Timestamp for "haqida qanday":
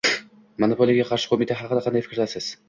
1.61-2.07